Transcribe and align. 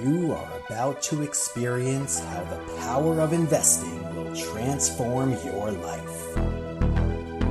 You 0.00 0.32
are 0.32 0.48
about 0.66 1.02
to 1.02 1.22
experience 1.22 2.18
how 2.18 2.42
the 2.44 2.56
power 2.80 3.20
of 3.20 3.32
investing 3.32 4.02
will 4.16 4.34
transform 4.34 5.32
your 5.44 5.70
life. 5.70 6.36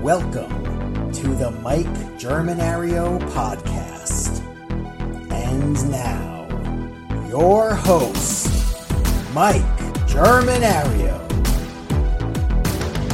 Welcome 0.02 1.12
to 1.14 1.28
the 1.36 1.52
Mike 1.62 1.86
Germanario 2.18 3.20
podcast. 3.32 4.42
And 5.32 5.92
now, 5.92 7.28
your 7.30 7.76
host, 7.76 8.50
Mike 9.34 9.62
Germanario. 10.08 11.31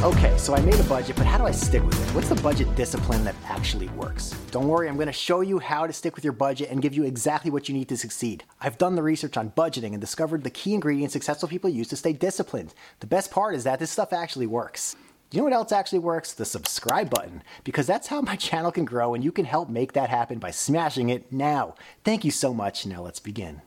Okay, 0.04 0.38
so 0.38 0.54
I 0.54 0.60
made 0.60 0.78
a 0.78 0.84
budget, 0.84 1.16
but 1.16 1.26
how 1.26 1.38
do 1.38 1.44
I 1.44 1.50
stick 1.50 1.84
with 1.84 2.00
it? 2.00 2.14
What's 2.14 2.28
the 2.28 2.36
budget 2.36 2.72
discipline 2.76 3.24
that 3.24 3.34
actually 3.48 3.88
works? 3.88 4.30
Don't 4.52 4.68
worry, 4.68 4.88
I'm 4.88 4.94
going 4.94 5.08
to 5.08 5.12
show 5.12 5.40
you 5.40 5.58
how 5.58 5.88
to 5.88 5.92
stick 5.92 6.14
with 6.14 6.22
your 6.22 6.32
budget 6.32 6.70
and 6.70 6.80
give 6.80 6.94
you 6.94 7.02
exactly 7.02 7.50
what 7.50 7.68
you 7.68 7.74
need 7.74 7.88
to 7.88 7.96
succeed. 7.96 8.44
I've 8.60 8.78
done 8.78 8.94
the 8.94 9.02
research 9.02 9.36
on 9.36 9.50
budgeting 9.50 9.94
and 9.94 10.00
discovered 10.00 10.44
the 10.44 10.50
key 10.50 10.72
ingredients 10.72 11.14
successful 11.14 11.48
people 11.48 11.68
use 11.68 11.88
to 11.88 11.96
stay 11.96 12.12
disciplined. 12.12 12.74
The 13.00 13.08
best 13.08 13.32
part 13.32 13.56
is 13.56 13.64
that 13.64 13.80
this 13.80 13.90
stuff 13.90 14.12
actually 14.12 14.46
works. 14.46 14.94
You 15.32 15.38
know 15.38 15.44
what 15.44 15.52
else 15.52 15.72
actually 15.72 15.98
works? 15.98 16.32
The 16.32 16.44
subscribe 16.44 17.10
button. 17.10 17.42
Because 17.64 17.88
that's 17.88 18.06
how 18.06 18.20
my 18.20 18.36
channel 18.46 18.70
can 18.70 18.84
grow 18.84 19.14
and 19.14 19.24
you 19.24 19.32
can 19.32 19.46
help 19.46 19.68
make 19.68 19.94
that 19.94 20.10
happen 20.10 20.38
by 20.38 20.52
smashing 20.52 21.08
it 21.08 21.32
now. 21.32 21.74
Thank 22.04 22.24
you 22.24 22.30
so 22.30 22.54
much. 22.54 22.86
Now 22.86 23.02
let's 23.02 23.18
begin. 23.18 23.62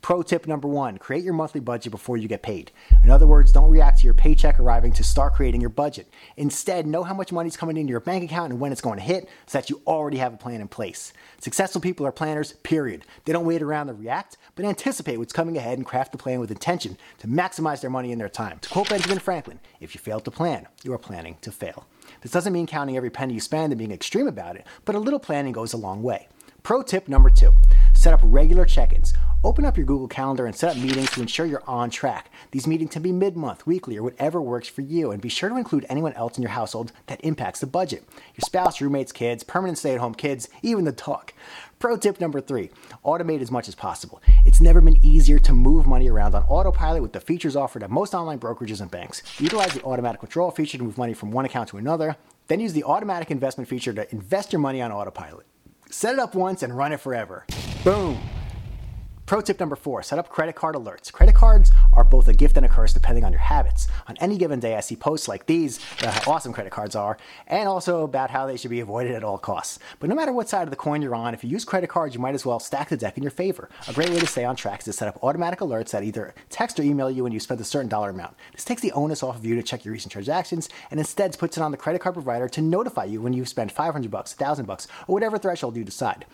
Pro 0.00 0.22
tip 0.22 0.46
number 0.46 0.68
one 0.68 0.96
create 0.98 1.24
your 1.24 1.34
monthly 1.34 1.60
budget 1.60 1.90
before 1.90 2.16
you 2.16 2.28
get 2.28 2.42
paid. 2.42 2.70
In 3.02 3.10
other 3.10 3.26
words, 3.26 3.52
don't 3.52 3.70
react 3.70 3.98
to 3.98 4.04
your 4.04 4.14
paycheck 4.14 4.58
arriving 4.60 4.92
to 4.92 5.04
start 5.04 5.34
creating 5.34 5.60
your 5.60 5.70
budget. 5.70 6.08
Instead, 6.36 6.86
know 6.86 7.02
how 7.02 7.14
much 7.14 7.32
money 7.32 7.48
is 7.48 7.56
coming 7.56 7.76
into 7.76 7.90
your 7.90 8.00
bank 8.00 8.24
account 8.24 8.52
and 8.52 8.60
when 8.60 8.72
it's 8.72 8.80
going 8.80 8.98
to 8.98 9.04
hit 9.04 9.28
so 9.46 9.58
that 9.58 9.68
you 9.68 9.82
already 9.86 10.18
have 10.18 10.32
a 10.32 10.38
plan 10.38 10.60
in 10.60 10.68
place. 10.68 11.12
Successful 11.40 11.80
people 11.80 12.06
are 12.06 12.12
planners, 12.12 12.52
period. 12.62 13.04
They 13.24 13.32
don't 13.32 13.44
wait 13.44 13.60
around 13.60 13.88
to 13.88 13.92
react, 13.92 14.36
but 14.54 14.64
anticipate 14.64 15.18
what's 15.18 15.32
coming 15.32 15.56
ahead 15.56 15.78
and 15.78 15.86
craft 15.86 16.12
the 16.12 16.18
plan 16.18 16.40
with 16.40 16.50
intention 16.50 16.96
to 17.18 17.26
maximize 17.26 17.80
their 17.80 17.90
money 17.90 18.12
and 18.12 18.20
their 18.20 18.28
time. 18.28 18.60
To 18.60 18.68
quote 18.68 18.88
Benjamin 18.88 19.18
Franklin, 19.18 19.60
if 19.80 19.94
you 19.94 20.00
fail 20.00 20.20
to 20.20 20.30
plan, 20.30 20.68
you 20.84 20.92
are 20.92 20.98
planning 20.98 21.36
to 21.42 21.50
fail. 21.50 21.86
This 22.22 22.32
doesn't 22.32 22.52
mean 22.52 22.66
counting 22.66 22.96
every 22.96 23.10
penny 23.10 23.34
you 23.34 23.40
spend 23.40 23.72
and 23.72 23.78
being 23.78 23.92
extreme 23.92 24.28
about 24.28 24.56
it, 24.56 24.66
but 24.84 24.94
a 24.94 25.00
little 25.00 25.18
planning 25.18 25.52
goes 25.52 25.72
a 25.72 25.76
long 25.76 26.02
way. 26.02 26.28
Pro 26.62 26.82
tip 26.82 27.08
number 27.08 27.30
two 27.30 27.52
set 27.94 28.12
up 28.12 28.20
regular 28.22 28.64
check 28.64 28.92
ins. 28.92 29.14
Open 29.44 29.64
up 29.64 29.76
your 29.76 29.86
Google 29.86 30.08
Calendar 30.08 30.46
and 30.46 30.56
set 30.56 30.76
up 30.76 30.82
meetings 30.82 31.12
to 31.12 31.20
ensure 31.20 31.46
you're 31.46 31.62
on 31.64 31.90
track. 31.90 32.28
These 32.50 32.66
meetings 32.66 32.90
can 32.90 33.02
be 33.02 33.12
mid 33.12 33.36
month, 33.36 33.68
weekly, 33.68 33.96
or 33.96 34.02
whatever 34.02 34.42
works 34.42 34.66
for 34.66 34.80
you. 34.80 35.12
And 35.12 35.22
be 35.22 35.28
sure 35.28 35.48
to 35.48 35.56
include 35.56 35.86
anyone 35.88 36.12
else 36.14 36.36
in 36.36 36.42
your 36.42 36.50
household 36.50 36.90
that 37.06 37.20
impacts 37.22 37.60
the 37.60 37.68
budget 37.68 38.02
your 38.34 38.44
spouse, 38.44 38.80
roommates, 38.80 39.12
kids, 39.12 39.44
permanent 39.44 39.78
stay 39.78 39.94
at 39.94 40.00
home 40.00 40.14
kids, 40.14 40.48
even 40.62 40.84
the 40.84 40.90
dog. 40.90 41.32
Pro 41.78 41.96
tip 41.96 42.20
number 42.20 42.40
three 42.40 42.70
automate 43.04 43.40
as 43.40 43.52
much 43.52 43.68
as 43.68 43.76
possible. 43.76 44.20
It's 44.44 44.60
never 44.60 44.80
been 44.80 45.04
easier 45.06 45.38
to 45.38 45.52
move 45.52 45.86
money 45.86 46.10
around 46.10 46.34
on 46.34 46.42
autopilot 46.42 47.00
with 47.00 47.12
the 47.12 47.20
features 47.20 47.54
offered 47.54 47.84
at 47.84 47.90
most 47.90 48.14
online 48.14 48.40
brokerages 48.40 48.80
and 48.80 48.90
banks. 48.90 49.22
Utilize 49.38 49.72
the 49.72 49.84
automatic 49.84 50.20
withdrawal 50.20 50.50
feature 50.50 50.78
to 50.78 50.84
move 50.84 50.98
money 50.98 51.14
from 51.14 51.30
one 51.30 51.44
account 51.44 51.68
to 51.68 51.76
another. 51.76 52.16
Then 52.48 52.58
use 52.58 52.72
the 52.72 52.82
automatic 52.82 53.30
investment 53.30 53.68
feature 53.68 53.92
to 53.92 54.12
invest 54.12 54.52
your 54.52 54.58
money 54.58 54.82
on 54.82 54.90
autopilot. 54.90 55.46
Set 55.90 56.14
it 56.14 56.18
up 56.18 56.34
once 56.34 56.64
and 56.64 56.76
run 56.76 56.92
it 56.92 56.98
forever. 56.98 57.46
Boom! 57.84 58.18
Pro 59.28 59.42
tip 59.42 59.60
number 59.60 59.76
four 59.76 60.02
set 60.02 60.18
up 60.18 60.30
credit 60.30 60.54
card 60.54 60.74
alerts. 60.74 61.12
Credit 61.12 61.34
cards 61.34 61.70
are 61.92 62.02
both 62.02 62.28
a 62.28 62.32
gift 62.32 62.56
and 62.56 62.64
a 62.64 62.68
curse 62.68 62.94
depending 62.94 63.24
on 63.24 63.30
your 63.30 63.42
habits. 63.42 63.86
On 64.06 64.16
any 64.22 64.38
given 64.38 64.58
day, 64.58 64.74
I 64.74 64.80
see 64.80 64.96
posts 64.96 65.28
like 65.28 65.44
these 65.44 65.80
about 65.98 66.14
how 66.14 66.32
awesome 66.32 66.54
credit 66.54 66.72
cards 66.72 66.96
are 66.96 67.18
and 67.46 67.68
also 67.68 68.04
about 68.04 68.30
how 68.30 68.46
they 68.46 68.56
should 68.56 68.70
be 68.70 68.80
avoided 68.80 69.14
at 69.14 69.22
all 69.22 69.36
costs. 69.36 69.80
But 70.00 70.08
no 70.08 70.16
matter 70.16 70.32
what 70.32 70.48
side 70.48 70.62
of 70.62 70.70
the 70.70 70.76
coin 70.76 71.02
you're 71.02 71.14
on, 71.14 71.34
if 71.34 71.44
you 71.44 71.50
use 71.50 71.66
credit 71.66 71.90
cards, 71.90 72.14
you 72.14 72.22
might 72.22 72.34
as 72.34 72.46
well 72.46 72.58
stack 72.58 72.88
the 72.88 72.96
deck 72.96 73.18
in 73.18 73.22
your 73.22 73.30
favor. 73.30 73.68
A 73.86 73.92
great 73.92 74.08
way 74.08 74.18
to 74.18 74.26
stay 74.26 74.46
on 74.46 74.56
track 74.56 74.78
is 74.78 74.86
to 74.86 74.92
set 74.94 75.08
up 75.08 75.22
automatic 75.22 75.58
alerts 75.58 75.90
that 75.90 76.04
either 76.04 76.34
text 76.48 76.80
or 76.80 76.82
email 76.82 77.10
you 77.10 77.22
when 77.22 77.32
you 77.32 77.38
spend 77.38 77.60
a 77.60 77.64
certain 77.64 77.90
dollar 77.90 78.08
amount. 78.08 78.34
This 78.54 78.64
takes 78.64 78.80
the 78.80 78.92
onus 78.92 79.22
off 79.22 79.36
of 79.36 79.44
you 79.44 79.54
to 79.56 79.62
check 79.62 79.84
your 79.84 79.92
recent 79.92 80.10
transactions 80.10 80.70
and 80.90 80.98
instead 80.98 81.38
puts 81.38 81.58
it 81.58 81.62
on 81.62 81.70
the 81.70 81.76
credit 81.76 82.00
card 82.00 82.14
provider 82.14 82.48
to 82.48 82.62
notify 82.62 83.04
you 83.04 83.20
when 83.20 83.34
you 83.34 83.44
spend 83.44 83.72
500 83.72 84.10
bucks, 84.10 84.34
1000 84.34 84.64
bucks, 84.64 84.88
or 85.06 85.12
whatever 85.12 85.36
threshold 85.36 85.76
you 85.76 85.84
decide. 85.84 86.24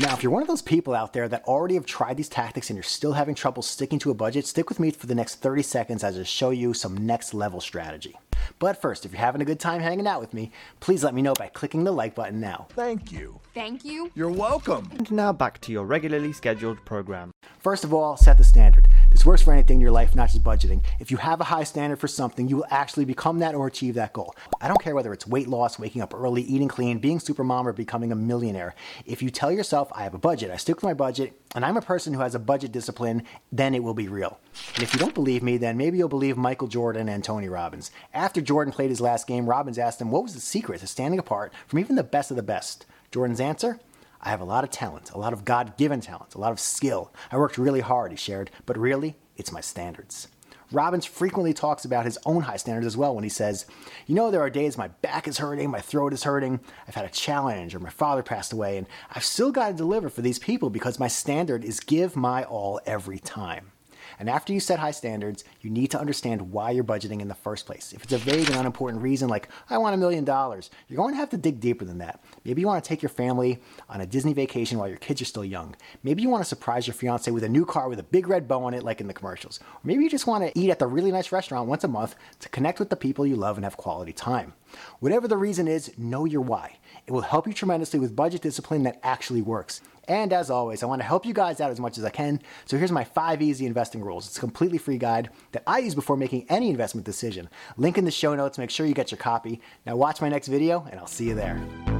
Now, 0.00 0.14
if 0.14 0.22
you're 0.22 0.32
one 0.32 0.40
of 0.40 0.48
those 0.48 0.62
people 0.62 0.94
out 0.94 1.12
there 1.12 1.28
that 1.28 1.44
already 1.44 1.74
have 1.74 1.84
tried 1.84 2.16
these 2.16 2.30
tactics 2.38 2.70
and 2.70 2.76
you're 2.76 2.84
still 2.84 3.14
having 3.14 3.34
trouble 3.34 3.64
sticking 3.64 3.98
to 3.98 4.12
a 4.12 4.14
budget, 4.14 4.46
stick 4.46 4.68
with 4.68 4.78
me 4.78 4.92
for 4.92 5.08
the 5.08 5.14
next 5.14 5.42
30 5.42 5.60
seconds 5.60 6.04
as 6.04 6.16
I 6.16 6.22
show 6.22 6.50
you 6.50 6.72
some 6.72 6.96
next 6.96 7.34
level 7.34 7.60
strategy. 7.60 8.16
But 8.60 8.80
first, 8.80 9.04
if 9.04 9.10
you're 9.10 9.20
having 9.20 9.42
a 9.42 9.44
good 9.44 9.58
time 9.58 9.80
hanging 9.80 10.06
out 10.06 10.20
with 10.20 10.32
me, 10.32 10.52
please 10.78 11.02
let 11.02 11.14
me 11.14 11.20
know 11.20 11.34
by 11.34 11.48
clicking 11.48 11.82
the 11.82 11.90
like 11.90 12.14
button 12.14 12.38
now. 12.38 12.68
Thank 12.76 13.10
you. 13.10 13.40
Thank 13.54 13.84
you. 13.84 14.12
You're 14.14 14.30
welcome. 14.30 14.88
And 14.92 15.10
now 15.10 15.32
back 15.32 15.60
to 15.62 15.72
your 15.72 15.84
regularly 15.84 16.32
scheduled 16.32 16.84
program. 16.84 17.32
First 17.60 17.84
of 17.84 17.92
all, 17.92 18.16
set 18.16 18.38
the 18.38 18.44
standard. 18.44 18.88
This 19.10 19.26
works 19.26 19.42
for 19.42 19.52
anything 19.52 19.76
in 19.76 19.80
your 19.80 19.90
life, 19.90 20.14
not 20.14 20.30
just 20.30 20.44
budgeting. 20.44 20.82
If 21.00 21.10
you 21.10 21.16
have 21.16 21.40
a 21.40 21.44
high 21.44 21.64
standard 21.64 21.98
for 21.98 22.06
something, 22.06 22.48
you 22.48 22.56
will 22.56 22.66
actually 22.70 23.04
become 23.04 23.40
that 23.40 23.54
or 23.54 23.66
achieve 23.66 23.94
that 23.94 24.12
goal. 24.12 24.34
I 24.60 24.68
don't 24.68 24.82
care 24.82 24.94
whether 24.94 25.12
it's 25.12 25.26
weight 25.26 25.48
loss, 25.48 25.78
waking 25.78 26.02
up 26.02 26.14
early, 26.14 26.42
eating 26.42 26.68
clean, 26.68 26.98
being 26.98 27.18
super 27.18 27.42
mom, 27.42 27.66
or 27.66 27.72
becoming 27.72 28.12
a 28.12 28.16
millionaire. 28.16 28.74
If 29.06 29.22
you 29.22 29.30
tell 29.30 29.50
yourself, 29.50 29.90
I 29.94 30.04
have 30.04 30.14
a 30.14 30.18
budget, 30.18 30.50
I 30.50 30.56
stick 30.56 30.76
with 30.76 30.84
my 30.84 30.94
budget, 30.94 31.32
and 31.54 31.64
I'm 31.64 31.76
a 31.76 31.82
person 31.82 32.14
who 32.14 32.20
has 32.20 32.34
a 32.34 32.38
budget 32.38 32.70
discipline, 32.70 33.24
then 33.50 33.74
it 33.74 33.82
will 33.82 33.94
be 33.94 34.08
real. 34.08 34.38
And 34.74 34.82
if 34.82 34.92
you 34.92 35.00
don't 35.00 35.14
believe 35.14 35.42
me, 35.42 35.56
then 35.56 35.76
maybe 35.76 35.98
you'll 35.98 36.08
believe 36.08 36.36
Michael 36.36 36.68
Jordan 36.68 37.08
and 37.08 37.24
Tony 37.24 37.48
Robbins. 37.48 37.90
After 38.14 38.40
Jordan 38.40 38.72
played 38.72 38.90
his 38.90 39.00
last 39.00 39.26
game, 39.26 39.48
Robbins 39.48 39.78
asked 39.78 40.00
him 40.00 40.10
what 40.10 40.22
was 40.22 40.34
the 40.34 40.40
secret 40.40 40.80
to 40.80 40.86
standing 40.86 41.18
apart 41.18 41.52
from 41.66 41.80
even 41.80 41.96
the 41.96 42.04
best 42.04 42.30
of 42.30 42.36
the 42.36 42.42
best. 42.42 42.86
Jordan's 43.10 43.40
answer? 43.40 43.80
I 44.20 44.30
have 44.30 44.40
a 44.40 44.44
lot 44.44 44.64
of 44.64 44.70
talent, 44.70 45.10
a 45.10 45.18
lot 45.18 45.32
of 45.32 45.44
God 45.44 45.76
given 45.76 46.00
talent, 46.00 46.34
a 46.34 46.38
lot 46.38 46.52
of 46.52 46.60
skill. 46.60 47.12
I 47.30 47.36
worked 47.36 47.58
really 47.58 47.80
hard, 47.80 48.10
he 48.10 48.16
shared, 48.16 48.50
but 48.66 48.76
really, 48.76 49.16
it's 49.36 49.52
my 49.52 49.60
standards. 49.60 50.28
Robbins 50.70 51.06
frequently 51.06 51.54
talks 51.54 51.86
about 51.86 52.04
his 52.04 52.18
own 52.26 52.42
high 52.42 52.58
standards 52.58 52.86
as 52.86 52.96
well 52.96 53.14
when 53.14 53.24
he 53.24 53.30
says, 53.30 53.64
You 54.06 54.14
know, 54.14 54.30
there 54.30 54.42
are 54.42 54.50
days 54.50 54.76
my 54.76 54.88
back 54.88 55.26
is 55.26 55.38
hurting, 55.38 55.70
my 55.70 55.80
throat 55.80 56.12
is 56.12 56.24
hurting, 56.24 56.60
I've 56.86 56.94
had 56.94 57.06
a 57.06 57.10
challenge, 57.10 57.74
or 57.74 57.78
my 57.78 57.88
father 57.88 58.22
passed 58.22 58.52
away, 58.52 58.76
and 58.76 58.86
I've 59.10 59.24
still 59.24 59.50
got 59.50 59.68
to 59.68 59.74
deliver 59.74 60.10
for 60.10 60.20
these 60.20 60.38
people 60.38 60.68
because 60.68 60.98
my 60.98 61.08
standard 61.08 61.64
is 61.64 61.80
give 61.80 62.16
my 62.16 62.44
all 62.44 62.80
every 62.84 63.18
time. 63.18 63.72
And 64.18 64.28
after 64.28 64.52
you 64.52 64.60
set 64.60 64.78
high 64.78 64.90
standards, 64.90 65.44
you 65.60 65.70
need 65.70 65.90
to 65.92 66.00
understand 66.00 66.52
why 66.52 66.70
you're 66.70 66.84
budgeting 66.84 67.20
in 67.20 67.28
the 67.28 67.34
first 67.34 67.66
place. 67.66 67.92
If 67.92 68.02
it's 68.02 68.12
a 68.12 68.18
vague 68.18 68.48
and 68.48 68.56
unimportant 68.56 69.02
reason 69.02 69.28
like, 69.28 69.48
I 69.70 69.78
want 69.78 69.94
a 69.94 69.98
million 69.98 70.24
dollars, 70.24 70.70
you're 70.88 70.96
going 70.96 71.14
to 71.14 71.18
have 71.18 71.30
to 71.30 71.36
dig 71.36 71.60
deeper 71.60 71.84
than 71.84 71.98
that. 71.98 72.22
Maybe 72.44 72.60
you 72.60 72.66
want 72.66 72.82
to 72.82 72.88
take 72.88 73.02
your 73.02 73.10
family 73.10 73.60
on 73.88 74.00
a 74.00 74.06
Disney 74.06 74.32
vacation 74.32 74.78
while 74.78 74.88
your 74.88 74.98
kids 74.98 75.22
are 75.22 75.26
still 75.26 75.44
young. 75.44 75.76
Maybe 76.02 76.22
you 76.22 76.28
want 76.28 76.42
to 76.42 76.48
surprise 76.48 76.86
your 76.86 76.94
fiance 76.94 77.30
with 77.30 77.44
a 77.44 77.48
new 77.48 77.64
car 77.64 77.88
with 77.88 78.00
a 78.00 78.04
big 78.04 78.28
red 78.28 78.48
bow 78.48 78.64
on 78.64 78.74
it, 78.74 78.82
like 78.82 79.00
in 79.00 79.06
the 79.06 79.14
commercials. 79.14 79.60
Or 79.60 79.80
maybe 79.84 80.02
you 80.02 80.10
just 80.10 80.26
want 80.26 80.44
to 80.44 80.58
eat 80.58 80.70
at 80.70 80.78
the 80.78 80.86
really 80.86 81.12
nice 81.12 81.32
restaurant 81.32 81.68
once 81.68 81.84
a 81.84 81.88
month 81.88 82.16
to 82.40 82.48
connect 82.48 82.78
with 82.78 82.90
the 82.90 82.96
people 82.96 83.26
you 83.26 83.36
love 83.36 83.56
and 83.56 83.64
have 83.64 83.76
quality 83.76 84.12
time. 84.12 84.54
Whatever 85.00 85.28
the 85.28 85.36
reason 85.36 85.68
is, 85.68 85.96
know 85.96 86.24
your 86.24 86.40
why. 86.40 86.78
It 87.06 87.12
will 87.12 87.22
help 87.22 87.46
you 87.46 87.52
tremendously 87.52 87.98
with 87.98 88.16
budget 88.16 88.42
discipline 88.42 88.82
that 88.82 89.00
actually 89.02 89.42
works. 89.42 89.80
And 90.08 90.32
as 90.32 90.50
always, 90.50 90.82
I 90.82 90.86
want 90.86 91.02
to 91.02 91.06
help 91.06 91.26
you 91.26 91.34
guys 91.34 91.60
out 91.60 91.70
as 91.70 91.78
much 91.78 91.98
as 91.98 92.04
I 92.04 92.10
can. 92.10 92.40
So 92.64 92.78
here's 92.78 92.90
my 92.90 93.04
five 93.04 93.42
easy 93.42 93.66
investing 93.66 94.02
rules. 94.02 94.26
It's 94.26 94.38
a 94.38 94.40
completely 94.40 94.78
free 94.78 94.98
guide 94.98 95.30
that 95.52 95.62
I 95.66 95.78
use 95.78 95.94
before 95.94 96.16
making 96.16 96.46
any 96.48 96.70
investment 96.70 97.04
decision. 97.04 97.48
Link 97.76 97.98
in 97.98 98.04
the 98.04 98.10
show 98.10 98.34
notes. 98.34 98.58
Make 98.58 98.70
sure 98.70 98.86
you 98.86 98.94
get 98.94 99.10
your 99.10 99.18
copy. 99.18 99.60
Now 99.84 99.96
watch 99.96 100.20
my 100.20 100.28
next 100.28 100.48
video, 100.48 100.86
and 100.90 100.98
I'll 100.98 101.06
see 101.06 101.28
you 101.28 101.34
there. 101.34 101.97